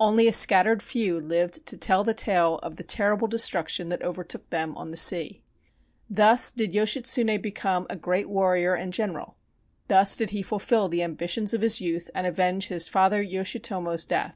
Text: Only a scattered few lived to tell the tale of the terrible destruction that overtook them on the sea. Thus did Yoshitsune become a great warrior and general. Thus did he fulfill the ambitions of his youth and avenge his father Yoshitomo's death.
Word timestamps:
Only 0.00 0.26
a 0.26 0.32
scattered 0.32 0.82
few 0.82 1.20
lived 1.20 1.64
to 1.66 1.76
tell 1.76 2.02
the 2.02 2.12
tale 2.12 2.58
of 2.64 2.74
the 2.74 2.82
terrible 2.82 3.28
destruction 3.28 3.90
that 3.90 4.02
overtook 4.02 4.50
them 4.50 4.76
on 4.76 4.90
the 4.90 4.96
sea. 4.96 5.44
Thus 6.10 6.50
did 6.50 6.72
Yoshitsune 6.72 7.40
become 7.40 7.86
a 7.88 7.94
great 7.94 8.28
warrior 8.28 8.74
and 8.74 8.92
general. 8.92 9.36
Thus 9.86 10.16
did 10.16 10.30
he 10.30 10.42
fulfill 10.42 10.88
the 10.88 11.04
ambitions 11.04 11.54
of 11.54 11.62
his 11.62 11.80
youth 11.80 12.10
and 12.12 12.26
avenge 12.26 12.66
his 12.66 12.88
father 12.88 13.22
Yoshitomo's 13.22 14.04
death. 14.04 14.34